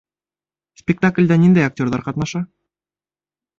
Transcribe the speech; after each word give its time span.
Спектаклдә 0.81 1.37
ниндәй 1.43 1.67
актерҙар 1.67 2.05
ҡатнаша? 2.09 2.45